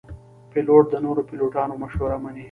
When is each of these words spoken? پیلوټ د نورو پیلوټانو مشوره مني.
پیلوټ 0.51 0.83
د 0.89 0.95
نورو 1.05 1.21
پیلوټانو 1.29 1.73
مشوره 1.83 2.17
مني. 2.23 2.39